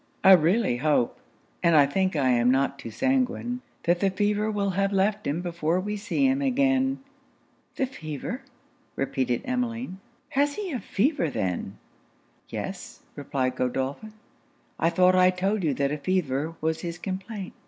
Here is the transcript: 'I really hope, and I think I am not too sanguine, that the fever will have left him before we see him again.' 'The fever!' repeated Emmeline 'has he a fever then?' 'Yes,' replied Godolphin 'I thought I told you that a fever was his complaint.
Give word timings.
'I 0.23 0.31
really 0.31 0.77
hope, 0.77 1.19
and 1.61 1.75
I 1.75 1.85
think 1.85 2.15
I 2.15 2.29
am 2.29 2.49
not 2.49 2.79
too 2.79 2.89
sanguine, 2.89 3.61
that 3.83 3.99
the 3.99 4.09
fever 4.09 4.49
will 4.49 4.71
have 4.71 4.91
left 4.91 5.27
him 5.27 5.43
before 5.43 5.79
we 5.79 5.95
see 5.95 6.25
him 6.25 6.41
again.' 6.41 6.97
'The 7.75 7.85
fever!' 7.85 8.41
repeated 8.95 9.43
Emmeline 9.45 9.99
'has 10.29 10.55
he 10.55 10.71
a 10.71 10.79
fever 10.79 11.29
then?' 11.29 11.77
'Yes,' 12.49 13.01
replied 13.15 13.55
Godolphin 13.55 14.13
'I 14.79 14.89
thought 14.89 15.15
I 15.15 15.29
told 15.29 15.63
you 15.63 15.75
that 15.75 15.91
a 15.91 15.99
fever 15.99 16.55
was 16.61 16.81
his 16.81 16.97
complaint. 16.97 17.53